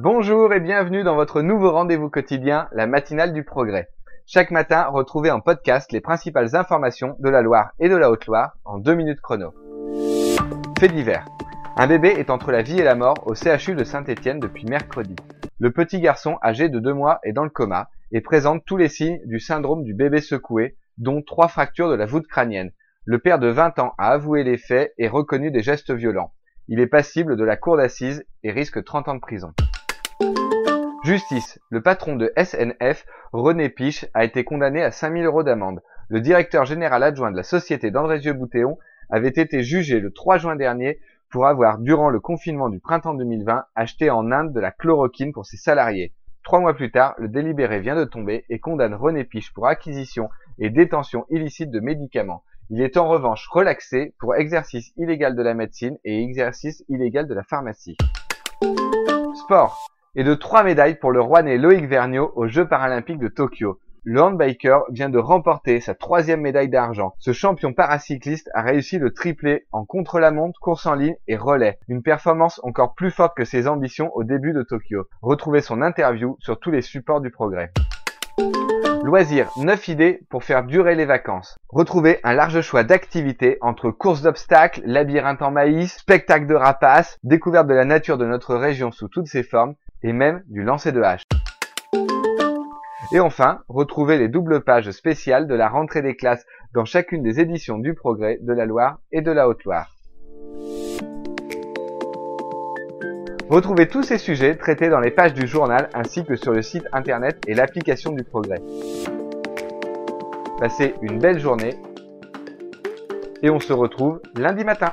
Bonjour 0.00 0.54
et 0.54 0.60
bienvenue 0.60 1.02
dans 1.02 1.16
votre 1.16 1.42
nouveau 1.42 1.72
rendez-vous 1.72 2.08
quotidien, 2.08 2.68
la 2.70 2.86
matinale 2.86 3.32
du 3.32 3.42
progrès. 3.42 3.88
Chaque 4.26 4.52
matin, 4.52 4.84
retrouvez 4.84 5.32
en 5.32 5.40
podcast 5.40 5.90
les 5.90 6.00
principales 6.00 6.54
informations 6.54 7.16
de 7.18 7.28
la 7.28 7.42
Loire 7.42 7.72
et 7.80 7.88
de 7.88 7.96
la 7.96 8.08
Haute-Loire 8.08 8.52
en 8.64 8.78
deux 8.78 8.94
minutes 8.94 9.20
chrono. 9.20 9.52
Fait 10.78 10.86
divers. 10.86 11.26
Un 11.76 11.88
bébé 11.88 12.10
est 12.10 12.30
entre 12.30 12.52
la 12.52 12.62
vie 12.62 12.78
et 12.78 12.84
la 12.84 12.94
mort 12.94 13.26
au 13.26 13.34
CHU 13.34 13.74
de 13.74 13.82
Saint-Étienne 13.82 14.38
depuis 14.38 14.66
mercredi. 14.66 15.16
Le 15.58 15.72
petit 15.72 15.98
garçon 15.98 16.38
âgé 16.44 16.68
de 16.68 16.78
deux 16.78 16.94
mois 16.94 17.18
est 17.24 17.32
dans 17.32 17.42
le 17.42 17.50
coma 17.50 17.90
et 18.12 18.20
présente 18.20 18.64
tous 18.64 18.76
les 18.76 18.88
signes 18.88 19.18
du 19.24 19.40
syndrome 19.40 19.82
du 19.82 19.94
bébé 19.94 20.20
secoué, 20.20 20.76
dont 20.98 21.22
trois 21.22 21.48
fractures 21.48 21.90
de 21.90 21.96
la 21.96 22.06
voûte 22.06 22.28
crânienne. 22.28 22.70
Le 23.04 23.18
père 23.18 23.40
de 23.40 23.48
20 23.48 23.80
ans 23.80 23.94
a 23.98 24.10
avoué 24.10 24.44
les 24.44 24.58
faits 24.58 24.94
et 24.96 25.08
reconnu 25.08 25.50
des 25.50 25.62
gestes 25.64 25.90
violents. 25.90 26.32
Il 26.68 26.78
est 26.78 26.86
passible 26.86 27.36
de 27.36 27.44
la 27.44 27.56
cour 27.56 27.76
d'assises 27.76 28.24
et 28.44 28.52
risque 28.52 28.84
30 28.84 29.08
ans 29.08 29.14
de 29.16 29.20
prison. 29.20 29.52
Justice. 31.04 31.58
Le 31.70 31.80
patron 31.80 32.16
de 32.16 32.32
SNF, 32.36 33.06
René 33.32 33.70
Piche, 33.70 34.04
a 34.12 34.24
été 34.24 34.44
condamné 34.44 34.82
à 34.82 34.90
5000 34.90 35.24
euros 35.24 35.42
d'amende. 35.42 35.80
Le 36.08 36.20
directeur 36.20 36.64
général 36.64 37.02
adjoint 37.02 37.30
de 37.30 37.36
la 37.36 37.42
société 37.42 37.90
d'Andrézieux-Boutéon 37.90 38.78
avait 39.08 39.28
été 39.28 39.62
jugé 39.62 40.00
le 40.00 40.12
3 40.12 40.38
juin 40.38 40.56
dernier 40.56 40.98
pour 41.30 41.46
avoir, 41.46 41.78
durant 41.78 42.10
le 42.10 42.20
confinement 42.20 42.68
du 42.68 42.78
printemps 42.78 43.14
2020, 43.14 43.64
acheté 43.74 44.10
en 44.10 44.30
Inde 44.32 44.52
de 44.52 44.60
la 44.60 44.70
chloroquine 44.70 45.32
pour 45.32 45.46
ses 45.46 45.56
salariés. 45.56 46.12
Trois 46.42 46.60
mois 46.60 46.74
plus 46.74 46.90
tard, 46.90 47.14
le 47.18 47.28
délibéré 47.28 47.80
vient 47.80 47.96
de 47.96 48.04
tomber 48.04 48.44
et 48.48 48.58
condamne 48.58 48.94
René 48.94 49.24
Piche 49.24 49.52
pour 49.52 49.66
acquisition 49.66 50.28
et 50.58 50.70
détention 50.70 51.24
illicite 51.30 51.70
de 51.70 51.80
médicaments. 51.80 52.42
Il 52.70 52.82
est 52.82 52.98
en 52.98 53.08
revanche 53.08 53.48
relaxé 53.48 54.14
pour 54.18 54.34
exercice 54.34 54.92
illégal 54.96 55.34
de 55.36 55.42
la 55.42 55.54
médecine 55.54 55.96
et 56.04 56.22
exercice 56.22 56.84
illégal 56.88 57.28
de 57.28 57.34
la 57.34 57.44
pharmacie. 57.44 57.96
Sport 59.34 59.88
et 60.18 60.24
de 60.24 60.34
trois 60.34 60.64
médailles 60.64 60.98
pour 60.98 61.12
le 61.12 61.20
Rouennais 61.20 61.58
Loïc 61.58 61.86
Vergniaud 61.86 62.32
aux 62.34 62.48
Jeux 62.48 62.66
paralympiques 62.66 63.20
de 63.20 63.28
Tokyo. 63.28 63.78
Le 64.02 64.20
handbiker 64.20 64.80
vient 64.90 65.10
de 65.10 65.18
remporter 65.18 65.80
sa 65.80 65.94
troisième 65.94 66.40
médaille 66.40 66.68
d'argent. 66.68 67.14
Ce 67.20 67.32
champion 67.32 67.72
paracycliste 67.72 68.50
a 68.52 68.62
réussi 68.62 68.98
le 68.98 69.14
triplé 69.14 69.66
en 69.70 69.84
contre-la-montre, 69.84 70.58
course 70.58 70.86
en 70.86 70.94
ligne 70.94 71.14
et 71.28 71.36
relais. 71.36 71.78
Une 71.86 72.02
performance 72.02 72.60
encore 72.64 72.96
plus 72.96 73.12
forte 73.12 73.36
que 73.36 73.44
ses 73.44 73.68
ambitions 73.68 74.10
au 74.16 74.24
début 74.24 74.52
de 74.52 74.64
Tokyo. 74.64 75.04
Retrouvez 75.22 75.60
son 75.60 75.82
interview 75.82 76.36
sur 76.40 76.58
tous 76.58 76.72
les 76.72 76.82
supports 76.82 77.20
du 77.20 77.30
progrès. 77.30 77.70
Loisirs, 79.04 79.50
9 79.56 79.86
idées 79.86 80.26
pour 80.30 80.42
faire 80.42 80.64
durer 80.64 80.96
les 80.96 81.06
vacances. 81.06 81.56
Retrouvez 81.68 82.18
un 82.24 82.32
large 82.32 82.60
choix 82.62 82.82
d'activités 82.82 83.58
entre 83.60 83.92
courses 83.92 84.22
d'obstacles, 84.22 84.82
labyrinthe 84.84 85.42
en 85.42 85.52
maïs, 85.52 85.96
spectacle 85.96 86.46
de 86.46 86.56
rapaces, 86.56 87.18
découverte 87.22 87.68
de 87.68 87.74
la 87.74 87.84
nature 87.84 88.18
de 88.18 88.26
notre 88.26 88.56
région 88.56 88.90
sous 88.90 89.06
toutes 89.06 89.28
ses 89.28 89.44
formes 89.44 89.76
et 90.02 90.12
même 90.12 90.42
du 90.46 90.62
lancer 90.62 90.92
de 90.92 91.02
hache. 91.02 91.22
Et 93.12 93.20
enfin, 93.20 93.60
retrouvez 93.68 94.18
les 94.18 94.28
doubles 94.28 94.62
pages 94.62 94.90
spéciales 94.90 95.46
de 95.46 95.54
la 95.54 95.68
rentrée 95.68 96.02
des 96.02 96.14
classes 96.14 96.44
dans 96.74 96.84
chacune 96.84 97.22
des 97.22 97.40
éditions 97.40 97.78
du 97.78 97.94
Progrès 97.94 98.38
de 98.42 98.52
la 98.52 98.66
Loire 98.66 98.98
et 99.12 99.22
de 99.22 99.32
la 99.32 99.48
Haute-Loire. 99.48 99.94
Retrouvez 103.48 103.88
tous 103.88 104.02
ces 104.02 104.18
sujets 104.18 104.56
traités 104.56 104.90
dans 104.90 105.00
les 105.00 105.10
pages 105.10 105.32
du 105.32 105.46
journal 105.46 105.88
ainsi 105.94 106.22
que 106.22 106.36
sur 106.36 106.52
le 106.52 106.60
site 106.60 106.84
internet 106.92 107.38
et 107.46 107.54
l'application 107.54 108.12
du 108.12 108.22
Progrès. 108.22 108.60
Passez 110.60 110.94
une 111.00 111.18
belle 111.18 111.38
journée 111.38 111.76
et 113.42 113.48
on 113.48 113.58
se 113.58 113.72
retrouve 113.72 114.20
lundi 114.36 114.64
matin. 114.64 114.92